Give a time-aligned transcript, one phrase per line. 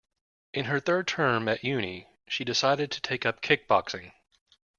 [0.51, 4.11] In her third term at uni she decided to take up kickboxing